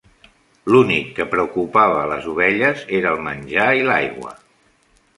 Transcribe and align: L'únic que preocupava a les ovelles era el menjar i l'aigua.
L'únic 0.71 1.11
que 1.19 1.27
preocupava 1.33 2.01
a 2.05 2.09
les 2.13 2.27
ovelles 2.33 2.83
era 3.03 3.15
el 3.15 3.25
menjar 3.31 3.71
i 3.83 3.89
l'aigua. 3.93 4.39